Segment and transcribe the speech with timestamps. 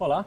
[0.00, 0.24] Olá,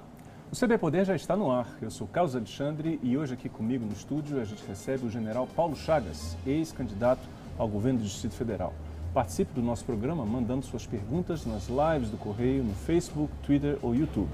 [0.52, 1.66] o CB Poder já está no ar.
[1.82, 5.48] Eu sou Carlos Alexandre e hoje aqui comigo no estúdio a gente recebe o general
[5.56, 7.22] Paulo Chagas, ex-candidato
[7.58, 8.74] ao governo do Distrito Federal.
[9.14, 13.96] Participe do nosso programa mandando suas perguntas nas lives do Correio no Facebook, Twitter ou
[13.96, 14.28] YouTube.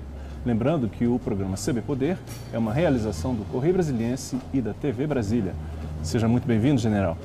[0.44, 2.18] Lembrando que o programa CB Poder
[2.52, 5.54] é uma realização do Correio Brasiliense e da TV Brasília.
[6.02, 7.16] Seja muito bem-vindo, general.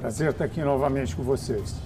[0.00, 1.76] Prazer estar aqui novamente com vocês.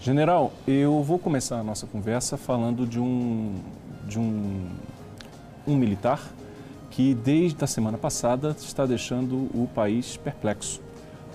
[0.00, 3.54] General, eu vou começar a nossa conversa falando de um,
[4.06, 4.70] de um,
[5.66, 6.20] um militar
[6.90, 10.80] que desde a semana passada está deixando o país perplexo.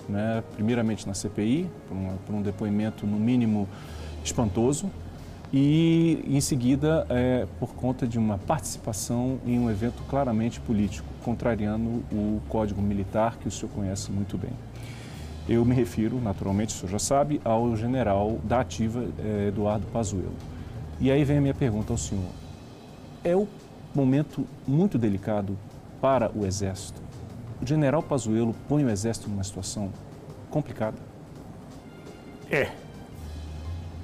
[0.08, 0.42] Né?
[0.54, 3.68] Primeiramente na CPI, por, uma, por um depoimento no mínimo
[4.24, 4.90] espantoso,
[5.52, 12.02] e em seguida é, por conta de uma participação em um evento claramente político, contrariando
[12.10, 14.52] o Código Militar que o senhor conhece muito bem.
[15.48, 20.32] Eu me refiro, naturalmente, o senhor já sabe, ao general da ativa é, Eduardo Pazuello.
[20.98, 22.30] E aí vem a minha pergunta ao senhor.
[23.22, 23.46] É o
[23.94, 25.56] momento muito delicado
[26.00, 27.00] para o Exército.
[27.60, 29.90] O general Pazuello põe o Exército numa situação
[30.50, 30.96] complicada?
[32.50, 32.70] É.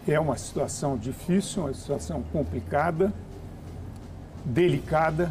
[0.07, 3.13] É uma situação difícil, uma situação complicada,
[4.45, 5.31] delicada,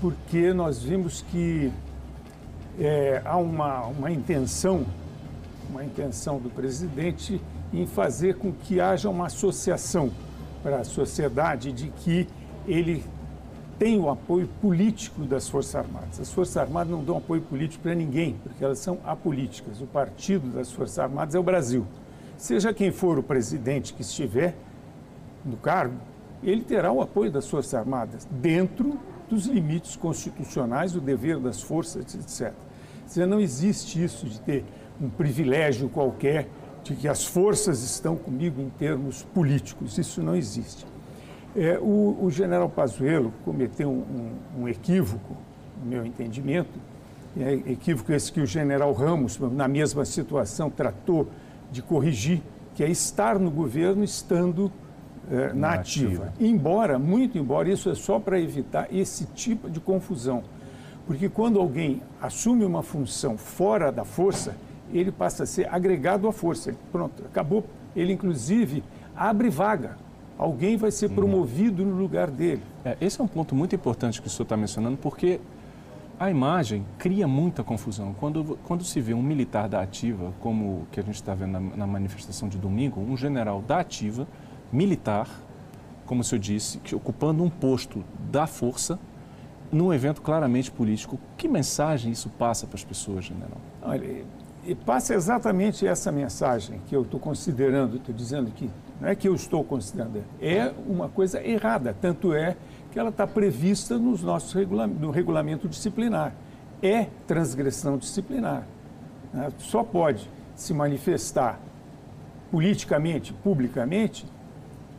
[0.00, 1.72] porque nós vimos que
[2.78, 4.86] é, há uma, uma intenção,
[5.68, 7.40] uma intenção do presidente
[7.72, 10.10] em fazer com que haja uma associação
[10.62, 12.28] para a sociedade de que
[12.66, 13.04] ele
[13.80, 16.20] tem o apoio político das Forças Armadas.
[16.20, 19.80] As Forças Armadas não dão apoio político para ninguém, porque elas são apolíticas.
[19.80, 21.86] O partido das Forças Armadas é o Brasil.
[22.36, 24.54] Seja quem for o presidente que estiver
[25.42, 25.96] no cargo,
[26.42, 29.00] ele terá o apoio das Forças Armadas, dentro
[29.30, 32.52] dos limites constitucionais, o dever das forças, etc.
[33.26, 34.62] Não existe isso de ter
[35.00, 36.50] um privilégio qualquer
[36.84, 39.96] de que as forças estão comigo em termos políticos.
[39.96, 40.84] Isso não existe.
[41.56, 44.04] É, o, o, general Pazuello cometeu um,
[44.58, 45.36] um, um, equívoco,
[45.82, 46.78] no meu entendimento,
[47.38, 51.28] é, equívoco esse que o general Ramos, na mesma situação, tratou
[51.72, 52.40] de corrigir,
[52.74, 54.70] que é estar no governo estando
[55.30, 56.26] é, na ativa.
[56.26, 56.34] ativa.
[56.38, 60.44] Embora, muito embora, isso é só para evitar esse tipo de confusão.
[61.04, 64.54] Porque quando alguém assume uma função fora da força,
[64.92, 66.74] ele passa a ser agregado à força.
[66.92, 67.64] Pronto, acabou.
[67.96, 68.84] Ele, inclusive,
[69.16, 69.96] abre vaga
[70.40, 72.62] alguém vai ser promovido no lugar dele.
[72.82, 75.38] É, esse é um ponto muito importante que o senhor está mencionando, porque
[76.18, 78.14] a imagem cria muita confusão.
[78.18, 81.60] Quando, quando se vê um militar da ativa, como que a gente está vendo na,
[81.60, 84.26] na, manifestação de domingo, um general da ativa,
[84.72, 85.28] militar,
[86.06, 88.98] como o senhor disse, que, ocupando um posto da força,
[89.70, 93.58] num evento claramente político, que mensagem isso passa para as pessoas, general?
[93.82, 94.24] Olha,
[94.70, 98.70] e passa exatamente essa mensagem que eu estou considerando, estou dizendo que
[99.00, 101.92] não é que eu estou considerando, é uma coisa errada.
[102.00, 102.56] Tanto é
[102.92, 106.32] que ela está prevista nos nossos regula no regulamento disciplinar.
[106.80, 108.64] É transgressão disciplinar.
[109.34, 109.50] Né?
[109.58, 111.58] Só pode se manifestar
[112.52, 114.24] politicamente, publicamente,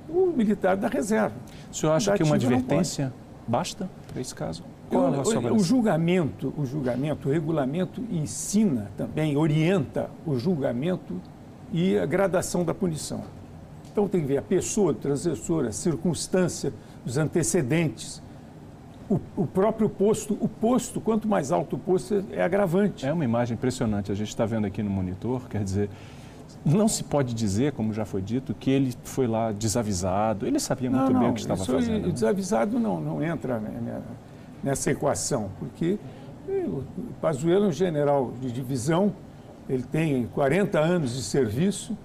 [0.09, 1.35] o militar da reserva.
[1.71, 3.13] O senhor acha que uma advertência
[3.47, 4.65] basta para esse caso?
[4.91, 11.15] Qual é o, o julgamento, o julgamento, o regulamento ensina também, orienta o julgamento
[11.71, 13.23] e a gradação da punição.
[13.91, 16.73] Então tem que ver a pessoa transgressora, a circunstância,
[17.05, 18.21] os antecedentes,
[19.09, 20.37] o, o, próprio posto.
[20.39, 23.05] O posto, quanto mais alto o posto, é agravante.
[23.05, 24.11] É uma imagem impressionante.
[24.11, 25.89] A gente está vendo aqui no monitor, quer dizer,
[26.65, 30.45] não se pode dizer, como já foi dito, que ele foi lá desavisado.
[30.45, 32.07] Ele sabia muito não, não, bem o que estava fazendo.
[32.07, 32.13] Né?
[32.13, 34.01] Desavisado não, não entra né,
[34.63, 35.97] nessa equação, porque
[36.47, 36.83] o
[37.21, 39.13] Pazuello é um general de divisão,
[39.69, 41.97] ele tem 40 anos de serviço,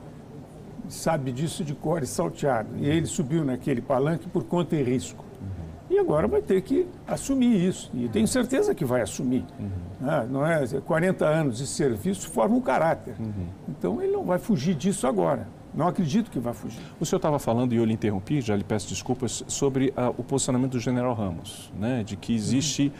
[0.89, 2.69] sabe disso de cor e salteado.
[2.77, 5.25] E ele subiu naquele palanque por conta e risco.
[5.41, 5.97] Uhum.
[5.97, 7.91] E agora vai ter que assumir isso.
[7.95, 9.45] E tenho certeza que vai assumir.
[9.59, 9.71] Uhum.
[10.03, 10.65] Ah, não é?
[10.85, 13.17] 40 anos de serviço forma um caráter.
[13.19, 13.47] Uhum.
[13.69, 15.49] Então ele não vai fugir disso agora.
[15.77, 16.81] Não acredito que vai fugir.
[16.99, 20.25] O senhor estava falando, e eu lhe interrompi, já lhe peço desculpas, sobre a, o
[20.25, 22.03] posicionamento do general Ramos, né?
[22.03, 22.91] de que existe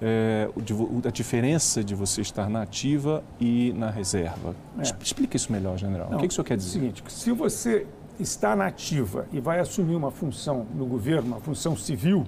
[0.00, 0.48] é,
[1.06, 4.56] a diferença de você estar na ativa e na reserva.
[4.78, 4.82] É.
[5.02, 6.08] Explica isso melhor, general.
[6.08, 6.78] Não, o que, que o senhor quer dizer?
[6.78, 7.86] É o seguinte, se você
[8.18, 12.26] está na ativa e vai assumir uma função no governo, uma função civil,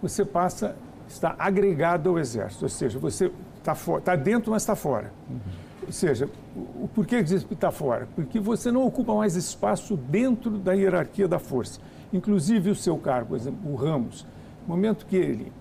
[0.00, 0.76] você passa,
[1.08, 5.12] está agregado ao exército, ou seja, você está, está dentro, mas está fora.
[5.28, 5.61] Uhum.
[5.86, 8.08] Ou seja, o, por que diz que está fora?
[8.14, 11.80] Porque você não ocupa mais espaço dentro da hierarquia da força.
[12.12, 14.26] Inclusive o seu cargo, por exemplo, o Ramos,
[14.66, 15.52] no momento que ele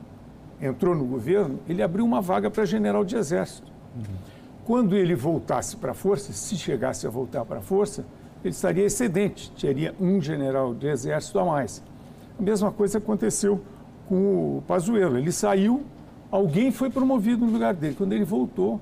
[0.61, 3.71] entrou no governo, ele abriu uma vaga para general de exército.
[3.95, 4.15] Uhum.
[4.63, 8.05] Quando ele voltasse para a força, se chegasse a voltar para a força,
[8.43, 11.83] ele estaria excedente, teria um general de exército a mais.
[12.37, 13.61] A mesma coisa aconteceu
[14.07, 15.17] com o Pazuello.
[15.17, 15.83] Ele saiu,
[16.29, 17.95] alguém foi promovido no lugar dele.
[17.95, 18.79] Quando ele voltou,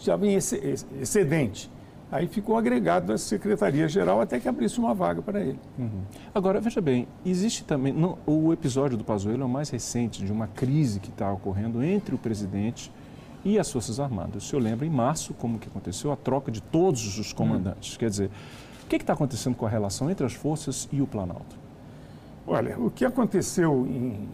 [0.00, 1.70] estava em excedente.
[2.12, 5.58] Aí ficou agregado da Secretaria-Geral até que abrisse uma vaga para ele.
[5.78, 6.02] Uhum.
[6.34, 7.92] Agora, veja bem, existe também.
[7.92, 11.82] Não, o episódio do Pazuello é o mais recente de uma crise que está ocorrendo
[11.84, 12.90] entre o presidente
[13.44, 14.44] e as Forças Armadas.
[14.44, 16.10] O senhor lembra, em março, como que aconteceu?
[16.10, 17.92] A troca de todos os comandantes.
[17.92, 17.98] Uhum.
[18.00, 18.30] Quer dizer,
[18.82, 21.56] o que está acontecendo com a relação entre as forças e o Planalto?
[22.44, 24.28] Olha, o que aconteceu em,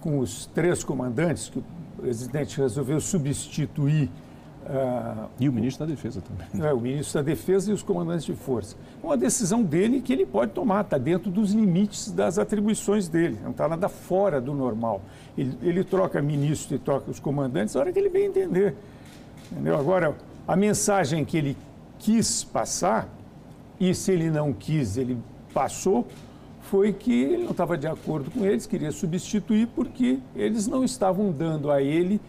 [0.00, 1.64] com os três comandantes que o
[2.02, 4.10] presidente resolveu substituir
[4.64, 6.46] Uh, e o ministro da Defesa também.
[6.66, 8.76] É, o ministro da Defesa e os comandantes de força.
[9.02, 13.50] Uma decisão dele que ele pode tomar, está dentro dos limites das atribuições dele, não
[13.50, 15.02] está nada fora do normal.
[15.36, 18.74] Ele, ele, troca ministro e troca os comandantes na hora que ele bem entender.
[19.52, 19.78] Entendeu?
[19.78, 20.16] Agora,
[20.48, 21.56] a mensagem que ele
[21.98, 23.06] quis passar,
[23.78, 25.18] e se ele não quis, ele
[25.52, 26.06] passou,
[26.70, 31.30] foi que ele não estava de acordo com eles, queria substituir, porque eles não estavam
[31.30, 32.20] dando a ele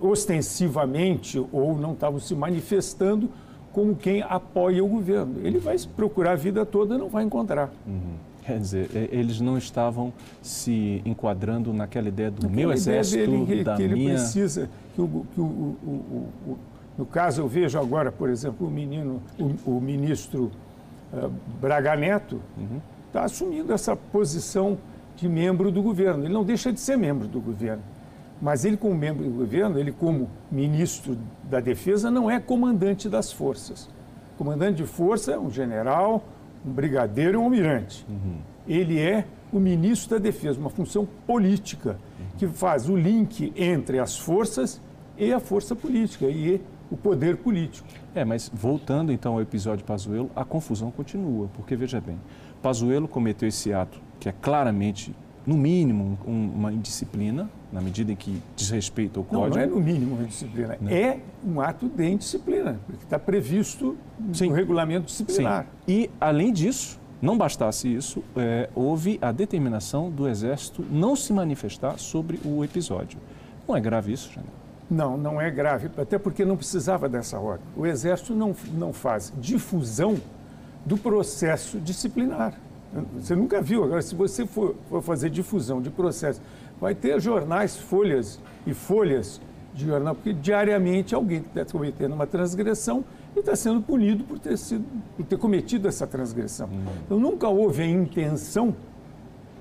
[0.00, 3.30] ostensivamente ou não estavam se manifestando
[3.72, 5.40] como quem apoia o governo.
[5.42, 7.70] Ele vai procurar a vida toda e não vai encontrar.
[7.86, 8.14] Uhum.
[8.44, 13.64] Quer dizer, eles não estavam se enquadrando naquela ideia do naquela meu exército, dele, que,
[13.64, 14.14] da que ele minha...
[14.14, 16.58] precisa, que, o, que o, o, o,
[16.96, 19.20] no caso eu vejo agora, por exemplo, o menino,
[19.66, 20.50] o, ministro
[21.12, 21.30] uh,
[21.60, 22.40] Braga Neto
[23.16, 24.76] está assumindo essa posição
[25.16, 26.24] de membro do governo.
[26.24, 27.82] Ele não deixa de ser membro do governo.
[28.40, 33.32] Mas ele, como membro do governo, ele, como ministro da Defesa, não é comandante das
[33.32, 33.88] forças.
[34.36, 36.22] Comandante de força é um general,
[36.64, 38.04] um brigadeiro e um almirante.
[38.06, 38.36] Uhum.
[38.68, 41.96] Ele é o ministro da Defesa, uma função política
[42.36, 44.78] que faz o link entre as forças
[45.16, 46.60] e a força política e
[46.90, 47.88] o poder político.
[48.14, 52.18] É, mas voltando então ao episódio Pazuello, a confusão continua, porque veja bem,
[52.62, 55.14] Pazuello cometeu esse ato que é claramente
[55.46, 59.48] no mínimo, um, uma indisciplina, na medida em que desrespeita o código.
[59.48, 60.90] Não, não é no mínimo uma indisciplina, não.
[60.90, 63.96] é um ato de indisciplina, porque está previsto
[64.32, 64.48] Sim.
[64.48, 65.64] no regulamento disciplinar.
[65.86, 65.92] Sim.
[65.92, 71.98] E, além disso, não bastasse isso, é, houve a determinação do Exército não se manifestar
[71.98, 73.18] sobre o episódio.
[73.68, 74.50] Não é grave isso, Janel?
[74.88, 77.66] Não, não é grave, até porque não precisava dessa ordem.
[77.76, 80.16] O Exército não, não faz difusão
[80.84, 82.54] do processo disciplinar.
[83.18, 83.82] Você nunca viu.
[83.82, 86.40] Agora, se você for, for fazer difusão de processo,
[86.80, 89.40] vai ter jornais, folhas e folhas
[89.74, 93.04] de jornal, porque diariamente alguém está cometendo uma transgressão
[93.34, 94.84] e está sendo punido por ter, sido,
[95.16, 96.68] por ter cometido essa transgressão.
[96.68, 96.84] Uhum.
[97.04, 98.74] Então, nunca houve a intenção,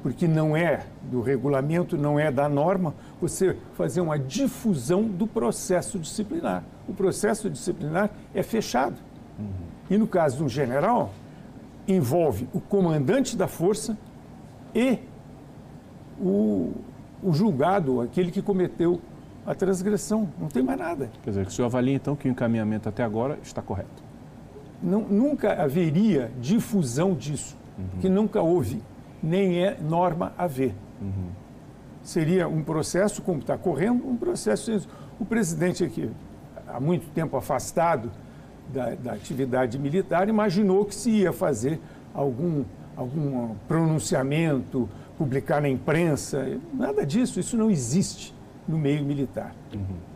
[0.05, 5.97] porque não é do regulamento, não é da norma, você fazer uma difusão do processo
[5.97, 6.63] disciplinar.
[6.87, 8.97] O processo disciplinar é fechado.
[9.39, 9.47] Uhum.
[9.89, 11.11] E no caso de um general,
[11.87, 13.97] envolve o comandante da força
[14.75, 14.99] e
[16.21, 16.71] o,
[17.23, 19.01] o julgado, aquele que cometeu
[19.43, 20.29] a transgressão.
[20.39, 21.09] Não tem mais nada.
[21.23, 24.03] Quer dizer, que o senhor avalia então que o encaminhamento até agora está correto?
[24.83, 28.01] Não, nunca haveria difusão disso, uhum.
[28.01, 28.83] que nunca houve,
[29.25, 30.73] nem é norma haver.
[31.01, 31.29] Uhum.
[32.03, 34.87] Seria um processo, como está correndo, um processo.
[35.19, 36.09] O presidente aqui,
[36.67, 38.11] há muito tempo afastado,
[38.71, 41.79] da, da atividade militar, imaginou que se ia fazer
[42.13, 42.63] algum,
[42.95, 46.57] algum pronunciamento, publicar na imprensa.
[46.73, 48.33] Nada disso, isso não existe
[48.67, 49.53] no meio militar.
[49.73, 50.14] Uhum.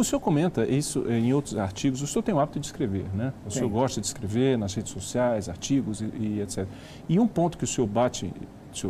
[0.00, 3.34] O senhor comenta isso em outros artigos, o senhor tem o hábito de escrever, né?
[3.46, 6.66] O senhor gosta de escrever nas redes sociais, artigos e, e etc.
[7.06, 8.32] E um ponto que o senhor bate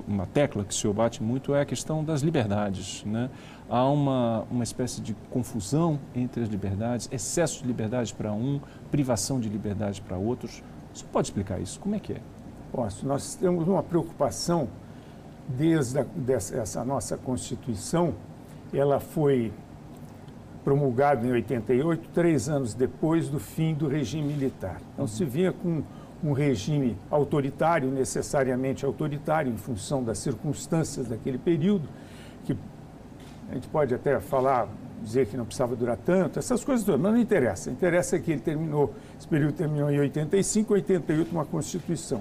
[0.07, 3.03] uma tecla que o senhor bate muito é a questão das liberdades.
[3.05, 3.29] Né?
[3.69, 9.41] Há uma, uma espécie de confusão entre as liberdades, excesso de liberdade para um, privação
[9.41, 10.63] de liberdade para outros.
[10.95, 11.81] O senhor pode explicar isso?
[11.81, 12.21] Como é que é?
[12.71, 13.05] Posso.
[13.05, 14.69] Nós temos uma preocupação
[15.49, 18.15] desde a, dessa, essa nossa Constituição.
[18.73, 19.53] Ela foi
[20.65, 24.81] promulgada em 88, três anos depois do fim do regime militar.
[24.95, 25.83] Então, se vinha com
[26.23, 31.89] um regime autoritário, necessariamente autoritário, em função das circunstâncias daquele período,
[32.45, 32.55] que
[33.51, 34.69] a gente pode até falar,
[35.03, 37.71] dizer que não precisava durar tanto, essas coisas todas, mas não interessa.
[37.71, 42.21] Interessa que ele terminou, esse período terminou em 85, 88, uma Constituição.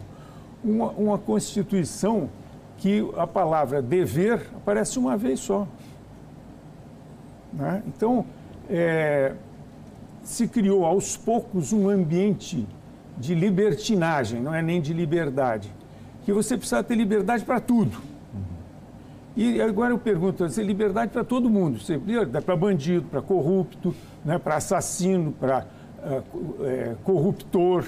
[0.63, 2.29] Uma, uma Constituição
[2.77, 5.67] que a palavra dever aparece uma vez só.
[7.59, 7.83] Né?
[7.85, 8.25] Então,
[8.69, 9.33] é,
[10.23, 12.65] se criou aos poucos um ambiente
[13.17, 15.69] de libertinagem, não é nem de liberdade.
[16.23, 18.01] Que você precisa ter liberdade para tudo.
[19.35, 21.79] E agora eu pergunto, você liberdade para todo mundo,
[22.45, 25.65] para bandido, para corrupto, né, para assassino, para
[25.99, 27.85] uh, é, corruptor.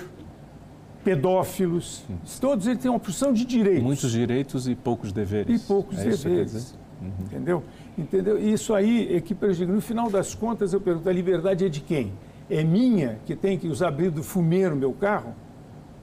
[1.04, 2.06] pedófilos,
[2.40, 3.84] todos eles têm uma porção de direitos.
[3.84, 5.62] Muitos direitos e poucos deveres.
[5.62, 6.76] E poucos é deveres.
[7.02, 7.12] Uhum.
[7.26, 7.64] Entendeu?
[7.98, 8.38] Entendeu?
[8.38, 9.74] Isso aí é que prejudica.
[9.74, 12.14] No final das contas, eu pergunto: a liberdade é de quem?
[12.50, 15.34] É minha, que tem que usar brilho fumê no meu carro,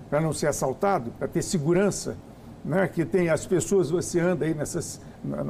[0.08, 2.16] para não ser assaltado, para ter segurança?
[2.64, 2.86] Né?
[2.88, 5.00] Que tem as pessoas, você anda aí nessas,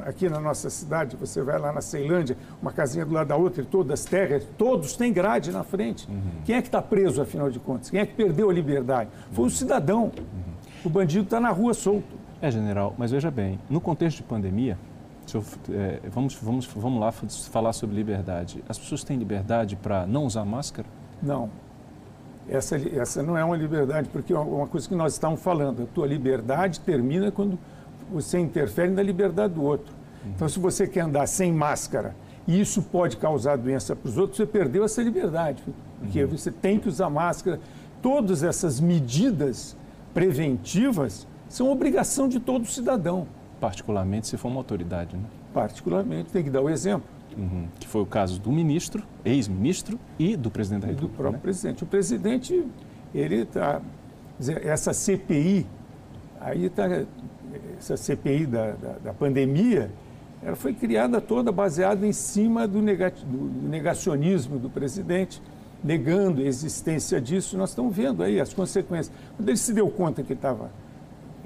[0.04, 3.62] aqui na nossa cidade, você vai lá na Ceilândia, uma casinha do lado da outra,
[3.62, 6.08] e todas as terras, todos têm grade na frente.
[6.08, 6.42] Uhum.
[6.44, 7.90] Quem é que está preso, afinal de contas?
[7.90, 9.10] Quem é que perdeu a liberdade?
[9.32, 10.04] Foi o cidadão.
[10.04, 10.54] Uhum.
[10.84, 12.16] O bandido está na rua solto.
[12.40, 14.78] É, general, mas veja bem, no contexto de pandemia,
[15.36, 18.62] eu, é, vamos, vamos, vamos lá falar sobre liberdade.
[18.68, 20.88] As pessoas têm liberdade para não usar máscara?
[21.22, 21.50] Não.
[22.48, 25.82] Essa, essa não é uma liberdade, porque é uma coisa que nós estamos falando.
[25.82, 27.58] A tua liberdade termina quando
[28.10, 29.92] você interfere na liberdade do outro.
[30.24, 30.32] Uhum.
[30.34, 32.16] Então, se você quer andar sem máscara
[32.46, 35.62] e isso pode causar doença para os outros, você perdeu essa liberdade.
[36.00, 36.30] Porque uhum.
[36.30, 37.60] você tem que usar máscara.
[38.00, 39.76] Todas essas medidas
[40.14, 43.26] preventivas são obrigação de todo cidadão.
[43.60, 45.24] Particularmente se for uma autoridade, né?
[45.52, 47.08] Particularmente, tem que dar o exemplo.
[47.36, 47.66] Uhum.
[47.78, 51.12] Que foi o caso do ministro, ex-ministro e do presidente da República.
[51.12, 51.42] do próprio né?
[51.42, 51.84] presidente.
[51.84, 52.64] O presidente,
[53.14, 53.80] ele está.
[54.62, 55.66] Essa CPI,
[56.40, 56.84] aí está.
[57.78, 59.90] Essa CPI da, da, da, pandemia,
[60.42, 65.40] ela foi criada toda baseada em cima do, do negacionismo do presidente,
[65.82, 67.56] negando a existência disso.
[67.56, 69.14] Nós estamos vendo aí as consequências.
[69.36, 70.70] Quando ele se deu conta que estava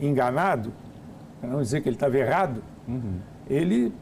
[0.00, 0.72] enganado,
[1.42, 3.16] para não dizer que ele estava errado, uhum.
[3.50, 3.92] ele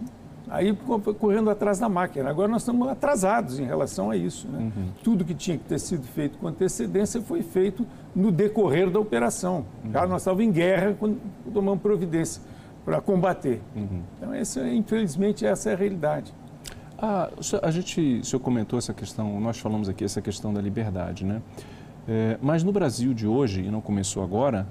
[0.46, 0.76] aí
[1.18, 2.28] correndo atrás da máquina.
[2.28, 4.46] Agora nós estamos atrasados em relação a isso.
[4.46, 4.58] Né?
[4.58, 4.88] Uhum.
[5.02, 9.64] Tudo que tinha que ter sido feito com antecedência foi feito no decorrer da operação.
[9.82, 10.08] Uhum.
[10.08, 11.18] nós estávamos em guerra quando
[11.50, 12.42] tomamos providência
[12.84, 13.62] para combater.
[13.74, 14.02] Uhum.
[14.18, 16.34] Então, essa, infelizmente, essa é a realidade.
[16.98, 17.30] Ah,
[17.62, 21.40] a gente, o senhor comentou essa questão, nós falamos aqui essa questão da liberdade, né?
[22.06, 24.66] É, mas no Brasil de hoje, e não começou agora,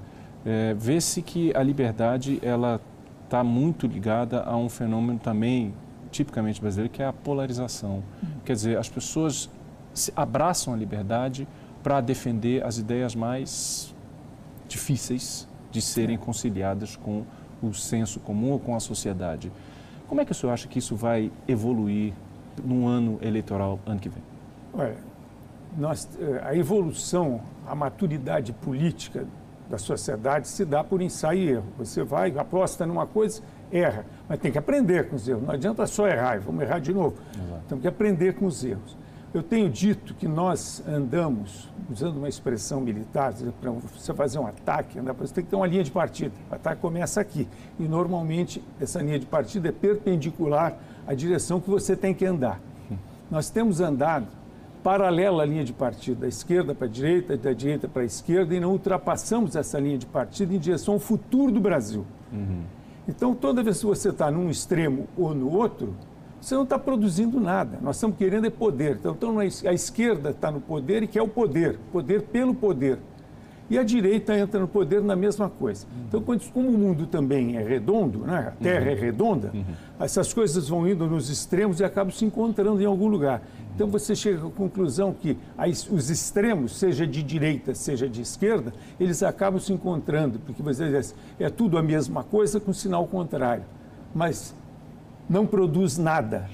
[0.45, 2.81] é, vê-se que a liberdade ela
[3.25, 5.73] está muito ligada a um fenômeno também
[6.11, 8.03] tipicamente brasileiro, que é a polarização.
[8.23, 8.29] Uhum.
[8.43, 9.49] Quer dizer, as pessoas
[10.15, 11.47] abraçam a liberdade
[11.83, 13.93] para defender as ideias mais
[14.67, 16.17] difíceis de serem é.
[16.17, 17.23] conciliadas com
[17.61, 19.51] o senso comum ou com a sociedade.
[20.07, 22.13] Como é que o senhor acha que isso vai evoluir
[22.63, 24.23] no ano eleitoral ano que vem?
[24.73, 24.97] Olha,
[25.77, 29.27] nós, eh, a evolução, a maturidade política
[29.69, 31.65] da sociedade se dá por ensaio e erro.
[31.77, 35.43] Você vai, aposta numa coisa, erra, mas tem que aprender com os erros.
[35.43, 37.15] Não adianta só errar, vamos errar de novo.
[37.33, 37.61] Exato.
[37.67, 38.97] Temos que aprender com os erros.
[39.31, 44.97] Eu tenho dito que nós andamos, usando uma expressão militar, para você fazer um ataque,
[44.97, 46.33] andar, você tem que ter uma linha de partida.
[46.49, 47.47] O ataque começa aqui.
[47.79, 52.59] E normalmente essa linha de partida é perpendicular à direção que você tem que andar.
[52.91, 52.97] Hum.
[53.29, 54.25] Nós temos andado
[54.83, 58.55] paralela à linha de partida, da esquerda para a direita, da direita para a esquerda,
[58.55, 62.05] e não ultrapassamos essa linha de partida em direção ao futuro do Brasil.
[62.31, 62.63] Uhum.
[63.07, 65.95] Então, toda vez que você está num extremo ou no outro,
[66.39, 67.79] você não está produzindo nada.
[67.81, 68.97] Nós estamos querendo é poder.
[68.97, 72.99] Então, então a esquerda está no poder e quer o poder, poder pelo poder.
[73.69, 75.85] E a direita entra no poder na mesma coisa.
[75.85, 76.05] Uhum.
[76.07, 78.47] Então, como o mundo também é redondo, né?
[78.47, 78.91] a Terra uhum.
[78.91, 79.63] é redonda, uhum.
[79.99, 83.41] essas coisas vão indo nos extremos e acabam se encontrando em algum lugar.
[83.79, 85.37] Então você chega à conclusão que
[85.89, 91.15] os extremos, seja de direita, seja de esquerda, eles acabam se encontrando, porque você diz,
[91.39, 93.63] é tudo a mesma coisa com sinal contrário,
[94.13, 94.53] mas
[95.29, 96.49] não produz nada.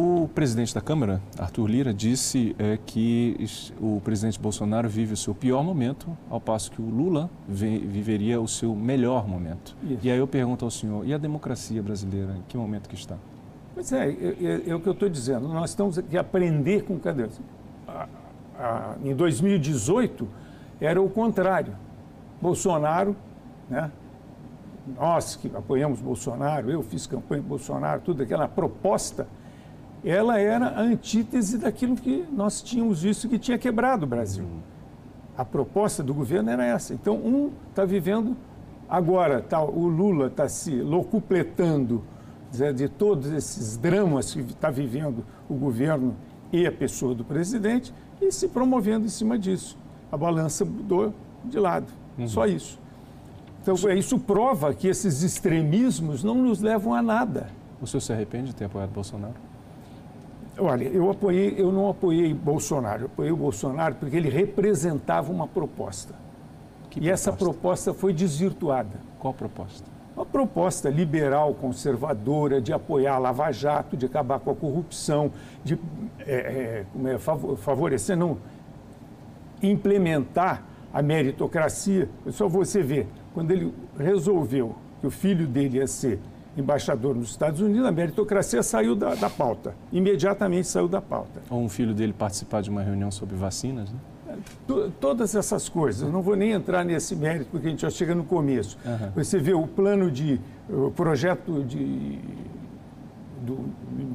[0.00, 3.36] O presidente da Câmara, Arthur Lira, disse é, que
[3.80, 8.46] o presidente Bolsonaro vive o seu pior momento, ao passo que o Lula viveria o
[8.46, 9.76] seu melhor momento.
[9.82, 9.98] Isso.
[10.06, 13.16] E aí eu pergunto ao senhor, e a democracia brasileira, em que momento que está?
[13.74, 15.48] Pois é, é, é o que eu estou dizendo.
[15.48, 17.28] Nós temos que aprender com cada.
[19.02, 20.28] Em 2018
[20.80, 21.74] era o contrário.
[22.40, 23.16] Bolsonaro,
[23.68, 23.90] né?
[24.96, 29.26] nós que apoiamos Bolsonaro, eu fiz campanha Bolsonaro, tudo aquela proposta,
[30.04, 34.44] ela era a antítese daquilo que nós tínhamos visto que tinha quebrado o Brasil.
[35.36, 36.94] A proposta do governo era essa.
[36.94, 38.36] Então, um está vivendo
[38.88, 42.02] agora, tá, o Lula está se locupletando
[42.74, 46.16] de todos esses dramas que está vivendo o governo
[46.50, 49.76] e a pessoa do presidente e se promovendo em cima disso.
[50.10, 51.12] A balança mudou
[51.44, 51.86] de lado,
[52.18, 52.26] uhum.
[52.26, 52.80] só isso.
[53.60, 57.50] Então, isso prova que esses extremismos não nos levam a nada.
[57.82, 59.47] O senhor se arrepende de ter apoiado Bolsonaro?
[60.58, 65.46] Olha, eu apoiei, eu não apoiei Bolsonaro, eu apoiei o Bolsonaro porque ele representava uma
[65.46, 66.14] proposta.
[66.90, 67.12] Que e proposta?
[67.12, 69.00] essa proposta foi desvirtuada.
[69.18, 69.98] Qual proposta?
[70.16, 75.30] uma proposta liberal, conservadora, de apoiar a Lava Jato, de acabar com a corrupção,
[75.62, 75.78] de
[76.26, 78.36] é, é, é favorecer, não,
[79.62, 82.08] implementar a a meritocracia.
[82.30, 86.18] Só você vê, quando ele resolveu que o filho dele ia ser
[86.60, 89.74] embaixador nos Estados Unidos, a meritocracia saiu da, da pauta.
[89.92, 91.40] Imediatamente saiu da pauta.
[91.50, 93.98] Ou um filho dele participar de uma reunião sobre vacinas, né?
[95.00, 98.14] Todas essas coisas, eu não vou nem entrar nesse mérito, porque a gente já chega
[98.14, 98.78] no começo.
[98.84, 99.10] Uhum.
[99.16, 102.20] Você vê o plano de, o projeto de,
[103.42, 103.56] do,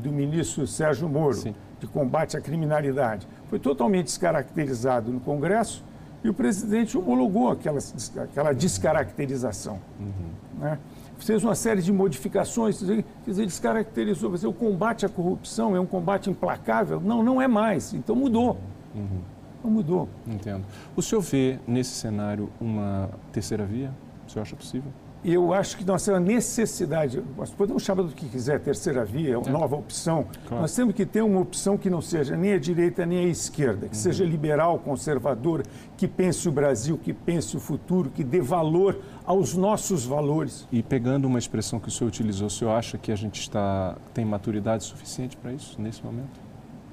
[0.01, 1.55] do ministro Sérgio Moro, Sim.
[1.79, 5.83] de combate à criminalidade, foi totalmente descaracterizado no Congresso
[6.23, 7.79] e o presidente homologou aquela,
[8.23, 9.79] aquela descaracterização.
[9.99, 10.59] Uhum.
[10.59, 10.79] Né?
[11.19, 14.31] Fez uma série de modificações, quer dizer, descaracterizou.
[14.31, 16.99] Dizer, o combate à corrupção é um combate implacável?
[16.99, 17.93] Não, não é mais.
[17.93, 18.57] Então mudou.
[18.93, 19.21] Uhum.
[19.63, 20.09] Não mudou.
[20.27, 20.65] Entendo.
[20.95, 23.91] O senhor vê nesse cenário uma terceira via?
[24.27, 24.91] O senhor acha possível?
[25.23, 29.35] Eu acho que nós temos a necessidade, nós podemos chamar do que quiser, terceira via,
[29.35, 29.49] é.
[29.49, 30.61] nova opção, claro.
[30.61, 33.87] nós temos que ter uma opção que não seja nem a direita nem a esquerda,
[33.87, 34.01] que uhum.
[34.01, 35.63] seja liberal, conservadora,
[35.95, 40.67] que pense o Brasil, que pense o futuro, que dê valor aos nossos valores.
[40.71, 43.95] E pegando uma expressão que o senhor utilizou, o senhor acha que a gente está,
[44.13, 46.41] tem maturidade suficiente para isso nesse momento?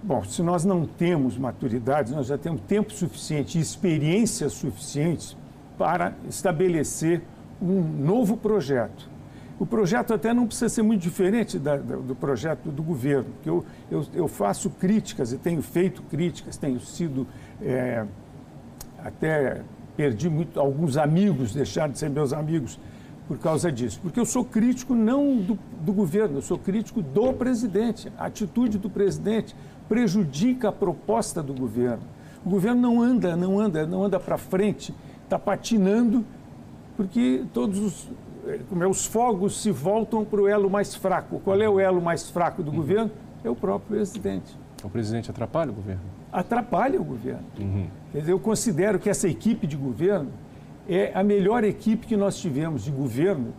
[0.03, 5.37] Bom, se nós não temos maturidade, nós já temos tempo suficiente e experiências suficientes
[5.77, 7.23] para estabelecer
[7.61, 9.09] um novo projeto.
[9.59, 13.51] O projeto até não precisa ser muito diferente da, da, do projeto do governo, porque
[13.51, 17.27] eu, eu, eu, faço críticas e tenho feito críticas, tenho sido
[17.61, 18.07] é,
[19.05, 19.61] até
[19.97, 22.79] perdi muito, alguns amigos, deixaram de ser meus amigos
[23.29, 24.01] por causa disso.
[24.03, 28.11] Porque eu sou crítico não do, do governo, eu sou crítico do presidente.
[28.19, 29.55] A atitude do presidente
[29.89, 32.03] prejudica a proposta do governo.
[32.45, 36.25] O governo não anda, não anda, não anda para frente, está patinando
[37.01, 38.09] porque todos os,
[38.69, 41.41] como é, os fogos se voltam para o elo mais fraco.
[41.41, 42.77] Qual é o elo mais fraco do uhum.
[42.77, 43.11] governo?
[43.43, 44.55] É o próprio presidente.
[44.85, 46.03] O presidente atrapalha o governo?
[46.31, 47.43] Atrapalha o governo.
[47.59, 47.87] Uhum.
[48.13, 50.29] Quer dizer, eu considero que essa equipe de governo
[50.87, 53.55] é a melhor equipe que nós tivemos de governo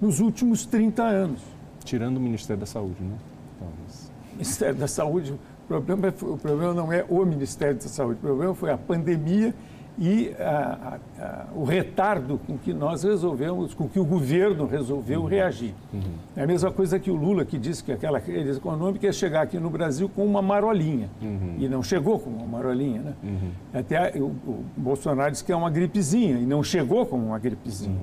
[0.00, 1.40] nos últimos 30 anos.
[1.84, 3.14] Tirando o Ministério da Saúde, né?
[3.60, 4.10] Talvez.
[4.32, 8.26] Ministério da Saúde, o problema, é, o problema não é o Ministério da Saúde, o
[8.26, 9.54] problema foi a pandemia
[9.98, 15.20] e a, a, a, o retardo com que nós resolvemos, com que o governo resolveu
[15.20, 15.26] uhum.
[15.26, 15.74] reagir.
[15.92, 16.00] Uhum.
[16.36, 19.42] É a mesma coisa que o Lula, que disse que aquela crise econômica ia chegar
[19.42, 21.10] aqui no Brasil com uma marolinha.
[21.20, 21.56] Uhum.
[21.58, 23.02] E não chegou com uma marolinha.
[23.02, 23.14] Né?
[23.22, 23.50] Uhum.
[23.74, 27.98] Até o, o, Bolsonaro disse que é uma gripezinha, e não chegou como uma gripezinha.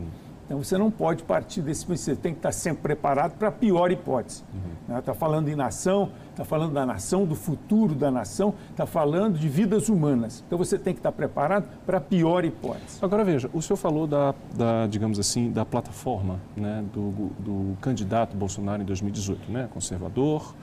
[0.49, 3.51] Então você não pode partir desse princípio, você tem que estar sempre preparado para a
[3.51, 4.43] pior hipótese.
[4.43, 4.95] Está uhum.
[4.95, 5.01] né?
[5.01, 9.47] Tá falando em nação, está falando da nação, do futuro da nação, está falando de
[9.47, 10.43] vidas humanas.
[10.47, 12.97] Então você tem que estar preparado para a pior hipótese.
[12.99, 18.35] Agora veja, o senhor falou da, da digamos assim, da plataforma né, do, do candidato
[18.35, 19.69] Bolsonaro em 2018, né?
[19.71, 20.55] conservador,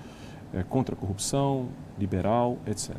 [0.52, 2.96] é, contra a corrupção, liberal, etc.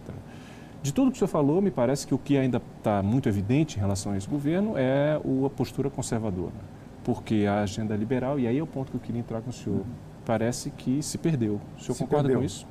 [0.82, 3.76] De tudo que o senhor falou, me parece que o que ainda está muito evidente
[3.76, 6.77] em relação a esse governo é a postura conservadora
[7.08, 9.54] porque a agenda liberal, e aí é o ponto que eu queria entrar com o
[9.54, 9.86] senhor,
[10.26, 11.62] parece que se perdeu.
[11.78, 12.40] O senhor se concorda perdeu.
[12.40, 12.68] com isso?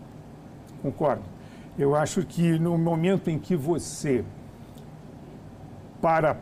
[0.82, 1.22] Concordo.
[1.78, 4.22] Eu acho que no momento em que você,
[6.02, 6.36] para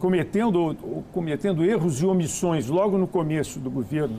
[0.00, 0.76] cometendo,
[1.12, 4.18] cometendo erros e omissões logo no começo do governo,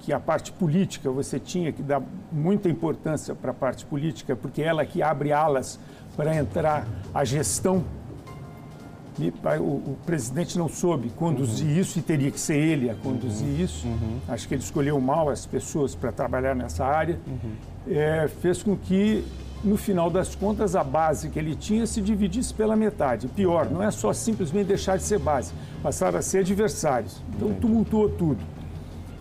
[0.00, 4.60] que a parte política você tinha que dar muita importância para a parte política, porque
[4.60, 5.80] é ela que abre alas
[6.14, 7.82] para entrar a gestão
[9.60, 11.80] o, o, presidente não soube conduzir uhum.
[11.80, 13.64] isso e teria que ser ele a conduzir uhum.
[13.64, 13.86] isso.
[13.86, 14.18] Uhum.
[14.28, 17.18] Acho que ele escolheu mal as pessoas para trabalhar nessa área.
[17.26, 17.52] Uhum.
[17.88, 19.24] É, fez com que,
[19.62, 23.28] no final das contas, a base que ele tinha se dividisse pela metade.
[23.28, 27.22] Pior, não é só simplesmente deixar de ser base, passaram a ser adversários.
[27.36, 28.42] Então, tumultuou tudo.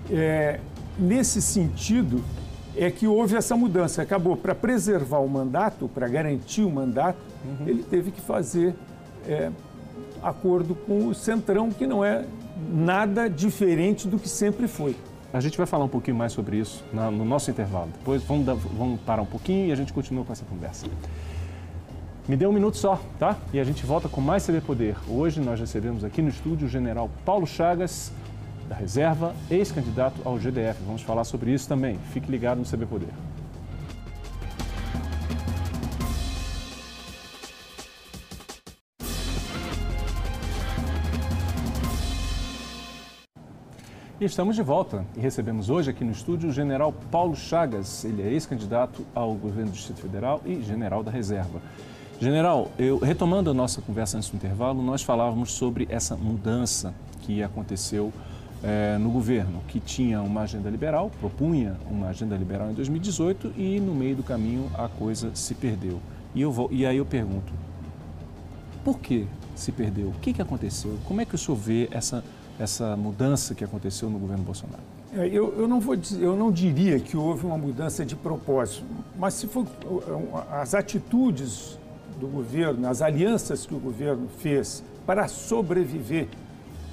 [0.10, 0.60] É,
[0.98, 2.24] nesse sentido,
[2.76, 4.02] é que houve essa mudança.
[4.02, 7.68] Acabou para preservar o mandato, para garantir o mandato, uhum.
[7.68, 8.74] ele teve que fazer.
[9.28, 9.52] É,
[10.24, 12.26] acordo com o Centrão, que não é
[12.72, 14.96] nada diferente do que sempre foi.
[15.34, 17.90] A gente vai falar um pouquinho mais sobre isso no nosso intervalo.
[17.98, 20.88] Depois vamos, dar, vamos parar um pouquinho e a gente continua com essa conversa.
[22.28, 23.38] Me dê um minuto só, tá?
[23.54, 24.96] E a gente volta com mais CB Poder.
[25.08, 28.12] Hoje nós recebemos aqui no estúdio o general Paulo Chagas,
[28.68, 30.80] da reserva, ex-candidato ao GDF.
[30.86, 31.98] Vamos falar sobre isso também.
[32.14, 33.10] Fique ligado no CB Poder.
[44.22, 48.06] E estamos de volta e recebemos hoje aqui no estúdio o general Paulo Chagas.
[48.06, 51.60] Ele é ex-candidato ao governo do Distrito Federal e general da reserva.
[52.20, 57.42] General, eu, retomando a nossa conversa antes do intervalo, nós falávamos sobre essa mudança que
[57.42, 58.14] aconteceu
[58.64, 63.80] é, no governo, que tinha uma agenda liberal, propunha uma agenda liberal em 2018 e
[63.80, 66.00] no meio do caminho a coisa se perdeu.
[66.36, 67.52] E, eu vou, e aí eu pergunto,
[68.84, 70.10] por que se perdeu.
[70.10, 70.98] O que, que aconteceu?
[71.06, 72.24] Como é que o senhor vê essa,
[72.62, 74.84] essa mudança que aconteceu no governo Bolsonaro?
[75.18, 78.86] É, eu, eu, não vou dizer, eu não diria que houve uma mudança de propósito,
[79.18, 79.66] mas se for
[80.52, 81.78] as atitudes
[82.20, 86.28] do governo, as alianças que o governo fez para sobreviver,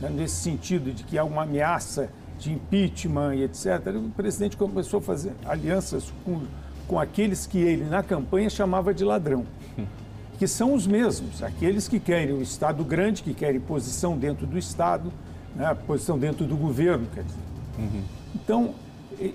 [0.01, 4.99] né, nesse sentido de que há uma ameaça de impeachment e etc., o presidente começou
[4.99, 6.41] a fazer alianças com,
[6.87, 9.45] com aqueles que ele, na campanha, chamava de ladrão.
[10.39, 14.57] Que são os mesmos, aqueles que querem o Estado grande, que querem posição dentro do
[14.57, 15.13] Estado,
[15.55, 17.39] né, posição dentro do governo, quer dizer.
[17.79, 18.03] Uhum.
[18.35, 18.75] Então,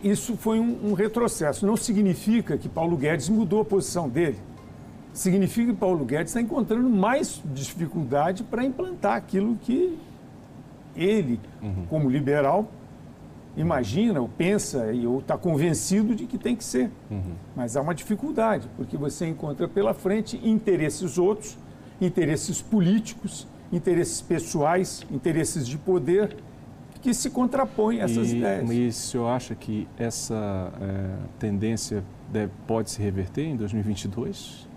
[0.04, 1.65] isso foi um, um, retrocesso.
[1.65, 4.38] Não significa que Paulo Guedes mudou a posição dele.
[5.13, 9.97] Significa que Paulo Guedes está encontrando mais dificuldade para implantar aquilo que
[10.95, 11.86] ele, uhum.
[11.89, 12.67] como liberal,
[13.56, 16.89] imagina ou pensa ou está convencido de que tem que ser.
[17.12, 17.34] Uhum.
[17.56, 21.58] Mas há uma dificuldade, porque você encontra pela frente interesses outros,
[22.02, 26.36] interesses políticos, interesses pessoais, interesses de poder
[27.01, 28.71] que se contrapõem a essas e, ideias.
[28.71, 34.67] E o senhor acha que essa é, tendência deve, pode se reverter em 2022?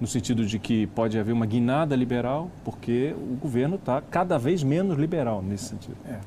[0.00, 4.62] No sentido de que pode haver uma guinada liberal, porque o governo está cada vez
[4.62, 5.96] menos liberal nesse sentido.
[6.08, 6.20] É.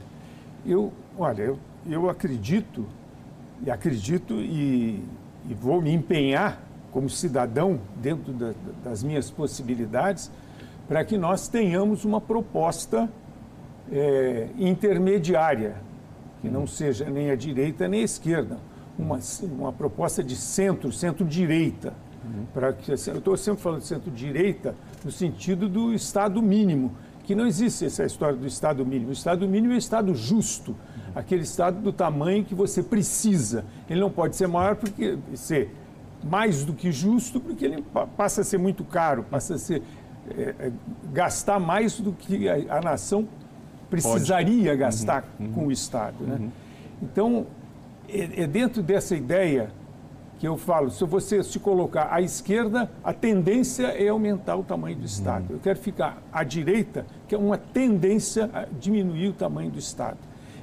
[0.65, 2.85] Eu, olha, eu, eu acredito,
[3.65, 5.03] e acredito e,
[5.49, 8.53] e vou me empenhar como cidadão dentro da,
[8.83, 10.29] das minhas possibilidades
[10.93, 13.09] para que nós tenhamos uma proposta
[13.91, 15.77] é, intermediária,
[16.39, 18.59] que não seja nem a direita nem a esquerda,
[18.95, 21.95] uma, uma proposta de centro, centro-direita.
[22.23, 22.45] Uhum.
[22.53, 26.91] Para que, assim, eu estou sempre falando de centro-direita no sentido do Estado mínimo,
[27.23, 29.09] que não existe essa história do Estado mínimo.
[29.09, 31.13] O Estado mínimo é o Estado justo, uhum.
[31.15, 33.65] aquele Estado do tamanho que você precisa.
[33.89, 35.73] Ele não pode ser maior porque ser
[36.23, 37.83] mais do que justo, porque ele
[38.15, 39.81] passa a ser muito caro, passa a ser
[40.37, 40.71] é, é
[41.11, 43.27] gastar mais do que a, a nação
[43.89, 44.77] precisaria Pode.
[44.77, 45.51] gastar uhum.
[45.51, 46.15] com o Estado.
[46.21, 46.37] Né?
[46.39, 46.51] Uhum.
[47.01, 47.45] Então,
[48.09, 49.69] é, é, dentro dessa ideia
[50.39, 54.97] que eu falo, se você se colocar à esquerda, a tendência é aumentar o tamanho
[54.97, 55.45] do Estado.
[55.49, 55.55] Uhum.
[55.55, 60.17] Eu quero ficar à direita, que é uma tendência a diminuir o tamanho do Estado.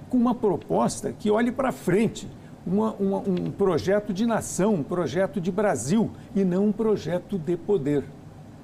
[0.09, 2.27] Com uma proposta que olhe para frente,
[2.67, 7.57] uma, uma, um projeto de nação, um projeto de Brasil, e não um projeto de
[7.57, 8.05] poder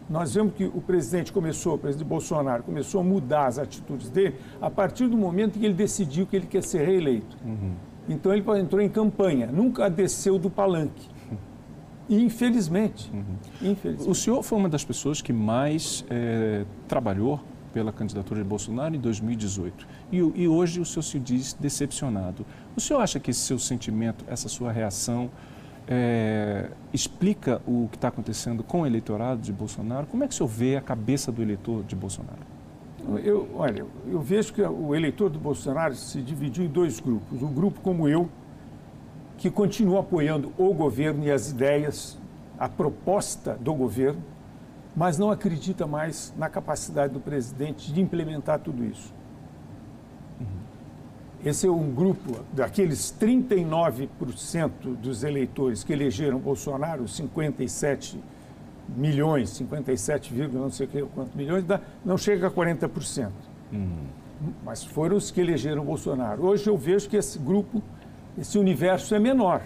[0.09, 4.37] nós vemos que o presidente começou, o presidente Bolsonaro, começou a mudar as atitudes dele
[4.61, 7.37] a partir do momento que ele decidiu que ele quer ser reeleito.
[7.45, 7.73] Uhum.
[8.09, 11.09] Então ele entrou em campanha, nunca desceu do palanque.
[12.09, 13.71] Infelizmente, uhum.
[13.71, 14.09] infelizmente.
[14.09, 17.41] O senhor foi uma das pessoas que mais é, trabalhou
[17.73, 19.87] pela candidatura de Bolsonaro em 2018.
[20.13, 22.47] E, e, hoje o senhor se diz decepcionado.
[22.77, 25.31] O senhor acha que esse seu sentimento, essa sua reação,
[25.89, 30.07] é, explica o que está acontecendo com o eleitorado de Bolsonaro.
[30.07, 32.57] Como é que o senhor vê a cabeça do eleitor de Bolsonaro?
[33.23, 37.41] Eu, olha, eu vejo que o eleitor do Bolsonaro se dividiu em dois grupos.
[37.41, 38.29] Um grupo como eu,
[39.39, 42.19] que continua apoiando o governo e as ideias,
[42.59, 44.21] a proposta do governo,
[44.97, 49.15] mas não acredita mais na capacidade do presidente de implementar tudo isso.
[51.45, 54.71] Esse é um grupo daqueles 39%
[55.01, 58.19] dos eleitores que elegeram Bolsonaro, 57
[58.89, 61.65] milhões, 57, não sei quantos milhões,
[62.05, 63.31] não chega a 40%.
[63.73, 63.89] Uhum.
[64.65, 66.45] Mas foram os que elegeram Bolsonaro.
[66.45, 67.83] Hoje eu vejo que esse grupo,
[68.39, 69.63] esse universo é menor.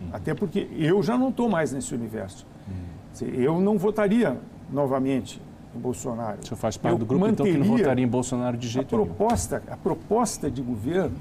[0.00, 0.08] Uhum.
[0.12, 2.46] Até porque eu já não estou mais nesse universo.
[2.68, 3.28] Uhum.
[3.28, 4.38] Eu não votaria
[4.70, 5.40] novamente
[5.76, 6.38] em Bolsonaro.
[6.42, 8.94] O senhor faz parte eu do grupo então que não votaria em Bolsonaro de jeito
[8.94, 9.72] a proposta, nenhum.
[9.72, 11.16] A proposta de governo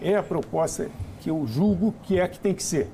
[0.00, 0.90] é a proposta
[1.20, 2.88] que eu julgo que é a que tem que ser.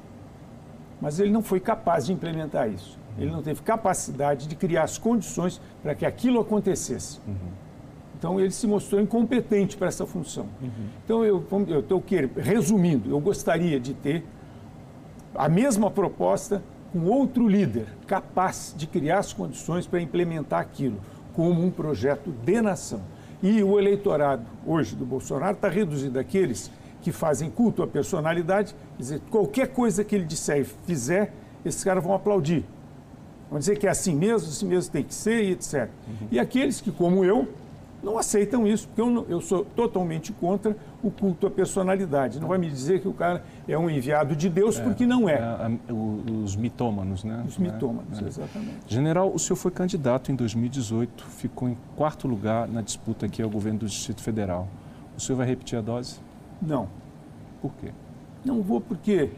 [1.00, 2.98] Mas ele não foi capaz de implementar isso.
[3.18, 7.20] Ele não teve capacidade de criar as condições para que aquilo acontecesse.
[7.26, 7.34] Uhum.
[8.18, 10.46] Então ele se mostrou incompetente para essa função.
[10.60, 10.70] Uhum.
[11.04, 11.44] Então eu
[11.80, 12.02] estou
[12.36, 14.24] resumindo, eu gostaria de ter
[15.34, 16.62] a mesma proposta
[16.96, 20.98] com outro líder capaz de criar as condições para implementar aquilo
[21.34, 23.02] como um projeto de nação.
[23.42, 26.70] E o eleitorado hoje do Bolsonaro está reduzido àqueles
[27.02, 31.84] que fazem culto à personalidade, quer dizer, qualquer coisa que ele disser e fizer, esses
[31.84, 32.64] caras vão aplaudir.
[33.50, 35.90] Vão dizer que é assim mesmo, assim mesmo tem que ser e etc.
[36.08, 36.28] Uhum.
[36.30, 37.46] E aqueles que, como eu,
[38.06, 42.38] não aceitam isso, porque eu, não, eu, sou totalmente contra o culto à personalidade.
[42.38, 45.28] Não vai me dizer que o cara é um enviado de Deus, é, porque não
[45.28, 45.34] é.
[45.34, 47.44] é os mitômanos, né?
[47.46, 48.28] Os mitômanos, é.
[48.28, 48.76] exatamente.
[48.86, 53.50] General, o senhor foi candidato em 2018, ficou em quarto lugar na disputa aqui ao
[53.50, 54.68] governo do Distrito Federal.
[55.16, 56.20] O senhor vai repetir a dose?
[56.62, 56.88] Não.
[57.60, 57.90] Por quê?
[58.44, 59.30] Não vou porque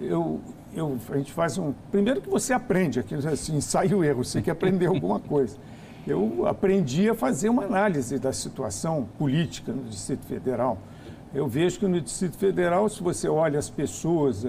[0.00, 0.40] eu,
[0.74, 1.74] eu, a gente faz um...
[1.90, 5.58] Primeiro que você aprende, aqui, assim, sai o erro, você que aprender alguma coisa.
[6.06, 10.78] Eu aprendi a fazer uma análise da situação política no Distrito Federal.
[11.34, 14.46] Eu vejo que no Distrito Federal, se você olha as pessoas,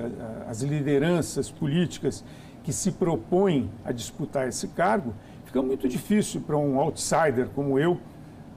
[0.47, 2.23] as lideranças políticas
[2.63, 5.13] que se propõem a disputar esse cargo,
[5.45, 7.99] fica muito difícil para um outsider como eu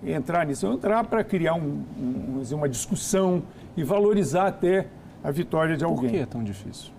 [0.04, 0.66] entrar nisso.
[0.66, 3.42] Eu entrar para criar um, um, uma discussão
[3.76, 4.86] e valorizar até
[5.24, 6.10] a vitória de alguém.
[6.10, 6.92] Por que é tão difícil?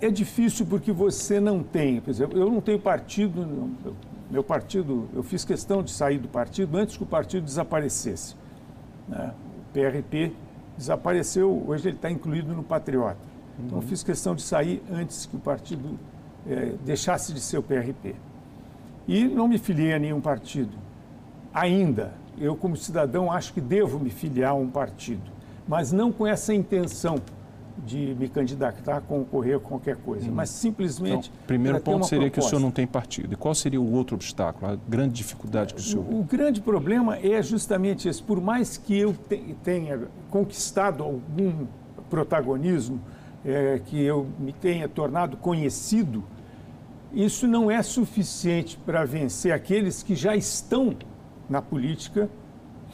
[0.00, 3.70] É difícil porque você não tem, por exemplo, eu não tenho partido,
[4.30, 8.34] meu partido, eu fiz questão de sair do partido antes que o partido desaparecesse.
[9.08, 9.32] Né?
[9.58, 10.32] O PRP
[10.76, 13.18] desapareceu, hoje ele está incluído no Patriota.
[13.58, 13.66] Uhum.
[13.66, 15.98] Então eu fiz questão de sair antes que o partido
[16.46, 18.14] é, deixasse de ser o PRP.
[19.06, 20.72] E não me filiei a nenhum partido.
[21.52, 25.30] Ainda, eu como cidadão acho que devo me filiar a um partido,
[25.68, 27.16] mas não com essa intenção
[27.78, 30.34] de me candidatar a concorrer a qualquer coisa, hum.
[30.34, 31.30] mas simplesmente.
[31.34, 32.40] Então, primeiro ponto seria proposta.
[32.40, 33.32] que o senhor não tem partido.
[33.32, 36.04] E qual seria o outro obstáculo, a grande dificuldade que o senhor.
[36.04, 38.22] O, o grande problema é justamente esse.
[38.22, 39.14] Por mais que eu
[39.62, 41.66] tenha conquistado algum
[42.08, 43.00] protagonismo,
[43.44, 46.24] é, que eu me tenha tornado conhecido,
[47.12, 50.96] isso não é suficiente para vencer aqueles que já estão
[51.48, 52.28] na política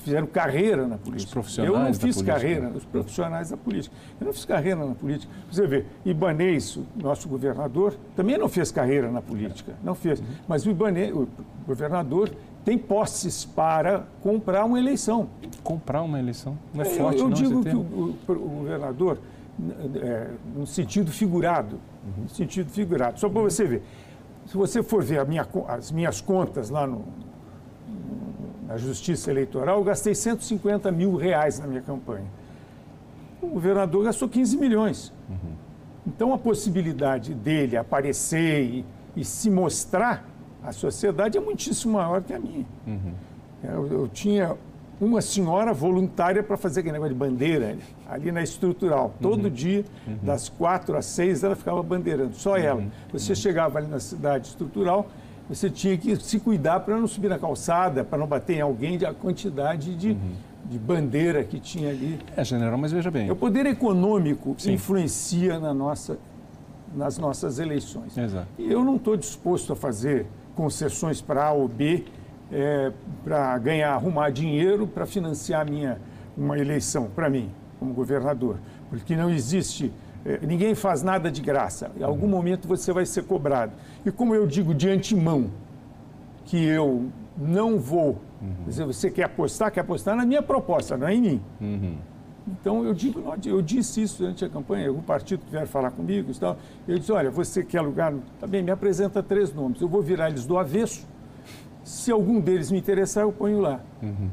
[0.00, 1.28] fizeram carreira na política.
[1.28, 2.32] Os profissionais Eu não fiz política.
[2.32, 3.94] carreira, os profissionais da política.
[4.20, 5.32] Eu não fiz carreira na política.
[5.50, 9.74] Você vê, Ibanês, nosso governador, também não fez carreira na política.
[9.82, 10.20] Não fez.
[10.20, 10.26] Uhum.
[10.48, 11.28] Mas o Ibanês, o
[11.66, 12.30] governador,
[12.64, 15.28] tem posses para comprar uma eleição.
[15.62, 16.58] Comprar uma eleição?
[16.74, 19.18] Não é forte, Eu, eu não, digo que o, o, o, governador,
[19.96, 22.24] é, no sentido figurado, uhum.
[22.24, 23.18] no sentido figurado.
[23.20, 23.82] Só para você ver.
[24.46, 27.04] Se você for ver minha, as minhas contas lá no,
[28.70, 32.26] na Justiça Eleitoral, eu gastei 150 mil reais na minha campanha.
[33.42, 35.12] O governador gastou 15 milhões.
[35.28, 35.54] Uhum.
[36.06, 38.85] Então, a possibilidade dele aparecer e,
[39.16, 40.24] e, se mostrar
[40.62, 42.64] à sociedade é muitíssimo maior que a minha.
[42.87, 43.12] Uhum.
[43.64, 44.56] Eu, eu, tinha
[45.00, 47.76] uma senhora voluntária para fazer aquele negócio de bandeira
[48.09, 49.12] ali na estrutural.
[49.20, 49.50] Todo uhum.
[49.50, 50.18] dia, uhum.
[50.22, 52.80] das quatro às seis, ela ficava bandeirando, só ela.
[52.80, 52.90] Uhum.
[53.12, 53.37] Você uhum.
[53.37, 55.09] chegava ali na cidade estrutural,
[55.50, 58.96] você tinha que se cuidar para não subir na calçada, para não bater em alguém,
[59.04, 60.32] a quantidade de, uhum.
[60.64, 62.20] de bandeira que tinha ali.
[62.36, 63.28] É, general, mas veja bem.
[63.28, 64.74] O poder econômico Sim.
[64.74, 66.18] influencia na nossa,
[66.94, 68.16] nas nossas eleições.
[68.16, 68.46] Exato.
[68.56, 72.04] E eu não estou disposto a fazer concessões para A ou B,
[72.52, 72.92] é,
[73.24, 75.98] para ganhar, arrumar dinheiro para financiar minha,
[76.36, 78.56] uma eleição, para mim, como governador.
[78.88, 79.92] Porque não existe
[80.42, 81.90] ninguém faz nada de graça.
[81.98, 83.72] Em algum momento você vai ser cobrado.
[84.04, 85.50] E como eu digo de antemão
[86.44, 88.64] que eu não vou, uhum.
[88.66, 91.42] dizer, você quer apostar, quer apostar na minha proposta, não é em mim.
[91.61, 91.96] Uhum.
[92.48, 96.33] Então eu digo, eu disse isso durante a campanha, algum partido que vier falar comigo,
[96.38, 96.56] tal,
[96.88, 100.30] eu disse, olha, você quer lugar, tá bem, me apresenta três nomes, eu vou virar
[100.30, 101.06] eles do avesso.
[101.85, 103.80] Se algum deles me interessar, eu ponho lá.
[104.02, 104.28] Uhum.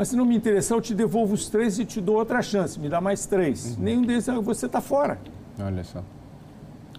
[0.00, 2.80] Mas se não me interessar, eu te devolvo os três e te dou outra chance,
[2.80, 3.76] me dá mais três.
[3.76, 3.84] Uhum.
[3.84, 5.20] Nenhum deles, você está fora.
[5.58, 6.02] Olha só.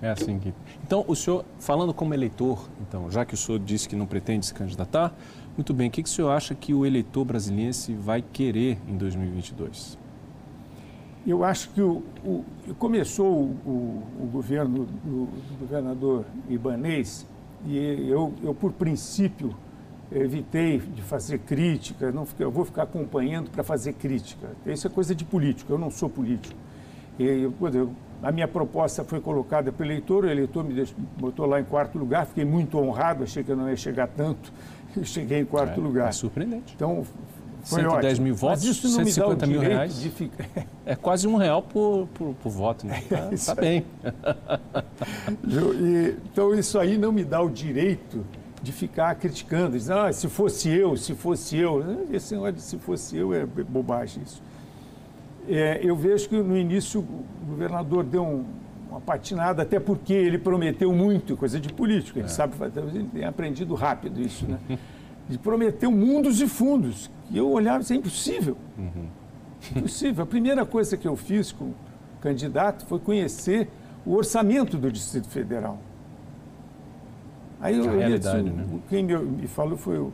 [0.04, 0.54] É assim que.
[0.86, 4.46] Então, o senhor, falando como eleitor, então, já que o senhor disse que não pretende
[4.46, 5.16] se candidatar,
[5.58, 8.96] muito bem, o que, que o senhor acha que o eleitor brasileiro vai querer em
[8.96, 9.98] 2022?
[11.26, 12.46] Eu acho que o, o
[12.78, 13.34] começou
[13.66, 17.26] o, o, governo do, do governador Ibanês
[17.66, 19.56] e eu, eu, por princípio,
[20.12, 24.50] evitei de fazer crítica, não, eu vou ficar acompanhando para fazer crítica.
[24.66, 26.56] Isso é coisa de político, eu não sou político.
[27.18, 31.60] E, eu, a minha proposta foi colocada pelo eleitor, o eleitor me deixou, botou lá
[31.60, 34.52] em quarto lugar, fiquei muito honrado, achei que eu não ia chegar tanto,
[35.04, 36.10] cheguei em quarto é, lugar.
[36.10, 36.74] É surpreendente.
[36.76, 37.06] Então,
[37.64, 38.24] foi 110 ótimo.
[38.26, 40.04] mil votos, Mas isso não 150 me dá o mil reais.
[40.04, 40.46] Ficar...
[40.86, 43.04] É quase um real por, por, por voto, né?
[43.08, 43.86] Tá, tá bem.
[46.26, 48.26] então, isso aí não me dá o direito
[48.62, 52.06] de ficar criticando, dizendo, ah, se fosse eu, se fosse eu.
[52.12, 54.42] Esse negócio de se fosse eu é bobagem isso.
[55.50, 58.46] É, eu vejo que no início o governador deu um,
[58.90, 62.30] uma patinada, até porque ele prometeu muito, coisa de político, ele é.
[62.30, 64.60] sabe fazer, ele tem aprendido rápido isso, né?
[65.30, 67.10] De prometeu mundos e fundos.
[67.30, 68.58] E eu olhava, isso é impossível.
[68.78, 69.06] Uhum.
[69.78, 70.24] Impossível.
[70.24, 71.76] A primeira coisa que eu fiz com o
[72.20, 73.70] candidato foi conhecer
[74.06, 75.80] o orçamento do Distrito Federal.
[77.62, 78.66] Aí eu, eu disse, né?
[78.90, 80.12] quem me, me, falou foi o,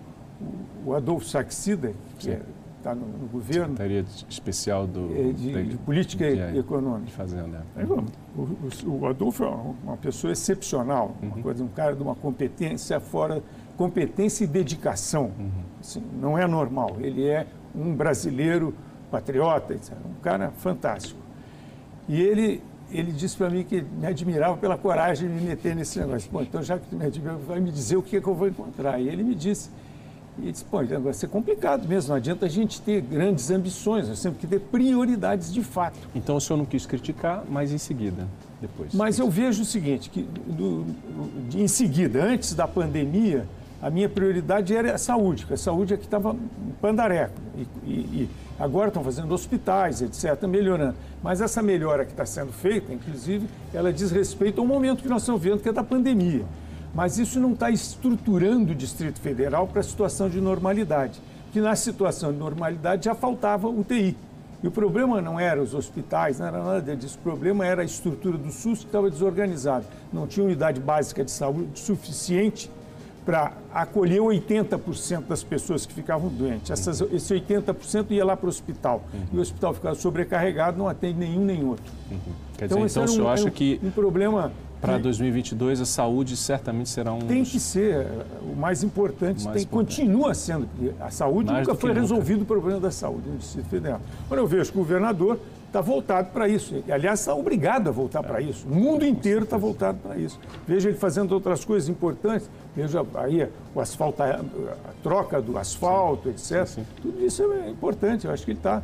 [0.86, 2.38] o Adolfo Saxida, que
[2.78, 3.78] está no, no, governo.
[3.78, 7.06] Secretaria Especial do, é, de, de, de Política de, Econômica.
[7.06, 7.66] De Fazenda.
[7.76, 8.04] Aí, o,
[8.36, 9.50] o, o, Adolfo é
[9.84, 11.30] uma pessoa excepcional, uhum.
[11.30, 13.42] uma coisa, um cara de uma competência fora,
[13.78, 15.32] competência e dedicação.
[15.40, 15.52] Uhum.
[15.80, 16.98] Assim, não é normal.
[17.00, 18.74] Ele é um brasileiro
[19.10, 19.74] patriota,
[20.06, 21.20] um cara fantástico.
[22.10, 26.00] E ele ele disse para mim que me admirava pela coragem de me meter nesse
[26.00, 26.30] negócio.
[26.32, 28.36] Bom, então já que tu me admira, vai me dizer o que, é que eu
[28.36, 29.00] vou encontrar.
[29.00, 29.70] E ele me disse,
[30.40, 34.22] e disse, pô, vai ser complicado mesmo, não adianta a gente ter grandes ambições, nós
[34.22, 35.98] temos que ter prioridades de fato.
[36.14, 38.28] Então o senhor não quis criticar, mas em seguida,
[38.62, 38.94] depois.
[38.94, 40.86] Mas eu vejo o seguinte, que do,
[41.56, 43.48] em seguida, antes da pandemia,
[43.82, 46.36] a minha prioridade era a saúde, porque a saúde é que estava
[46.82, 47.34] pandareco.
[47.56, 50.96] E, e, e, agora estão fazendo hospitais, etc., melhorando.
[51.22, 55.22] Mas essa melhora que está sendo feita, inclusive, ela diz respeito ao momento que nós
[55.22, 56.44] estamos vendo, que é da pandemia.
[56.94, 61.22] Mas isso não está estruturando o Distrito Federal para a situação de normalidade.
[61.54, 64.18] Que na situação de normalidade já faltava UTI.
[64.64, 67.20] E o problema não era os hospitais, não era nada disso.
[67.20, 69.86] O problema era a estrutura do SUS que estava desorganizada.
[70.12, 72.72] Não tinha unidade básica de saúde suficiente
[73.28, 76.72] para acolher 80% das pessoas que ficavam doentes.
[76.72, 79.04] Essas, esse 80% ia lá para o hospital.
[79.14, 79.20] Uhum.
[79.34, 81.84] E o hospital ficava sobrecarregado, não atende nenhum nem outro.
[82.10, 82.18] Uhum.
[82.58, 85.86] Quer então, dizer, então o senhor um, acha um, que um problema para 2022 a
[85.86, 88.08] saúde certamente será um tem que ser
[88.44, 89.96] o mais importante mais tem, importante.
[89.96, 94.00] continua sendo a saúde mais nunca foi resolvido o problema da saúde no Distrito Federal
[94.28, 96.84] quando eu vejo que o governador está voltado para isso.
[96.90, 98.24] Aliás, está obrigado a voltar é.
[98.24, 98.68] para isso.
[98.68, 100.40] O mundo inteiro está voltado para isso.
[100.66, 102.50] Veja ele fazendo outras coisas importantes.
[102.78, 104.40] Veja aí o asfalto, a
[105.02, 106.54] troca do asfalto, sim.
[106.56, 106.68] etc.
[106.68, 106.88] Sim, sim.
[107.02, 108.28] Tudo isso é importante.
[108.28, 108.84] Eu acho que ele está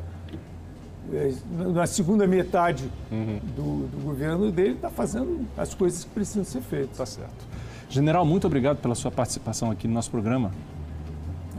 [1.13, 3.39] é, na segunda metade uhum.
[3.55, 6.93] do, do, governo dele, está fazendo as coisas que precisam ser feitas.
[6.93, 7.45] Está certo.
[7.87, 10.51] General, muito obrigado pela sua participação aqui no nosso programa.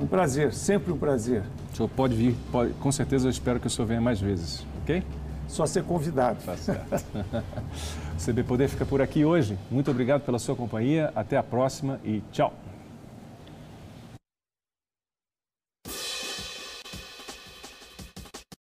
[0.00, 1.44] Um prazer, sempre um prazer.
[1.72, 4.66] O senhor pode vir, pode, com certeza eu espero que o senhor venha mais vezes,
[4.82, 5.04] ok?
[5.46, 6.38] Só ser convidado.
[6.44, 7.04] Tá certo.
[8.16, 9.58] o CB Poder fica por aqui hoje.
[9.70, 11.12] Muito obrigado pela sua companhia.
[11.14, 12.52] Até a próxima e tchau.